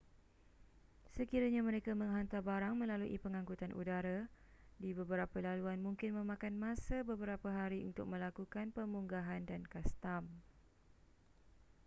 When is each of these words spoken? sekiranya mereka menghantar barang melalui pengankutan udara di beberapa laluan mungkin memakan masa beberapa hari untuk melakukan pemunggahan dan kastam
sekiranya 1.15 1.61
mereka 1.69 1.91
menghantar 2.01 2.41
barang 2.49 2.73
melalui 2.81 3.15
pengankutan 3.23 3.69
udara 3.81 4.17
di 4.83 4.89
beberapa 4.99 5.37
laluan 5.47 5.77
mungkin 5.87 6.11
memakan 6.19 6.53
masa 6.65 6.97
beberapa 7.11 7.49
hari 7.59 7.79
untuk 7.89 8.05
melakukan 8.13 8.67
pemunggahan 8.77 9.41
dan 9.49 9.61
kastam 9.73 10.23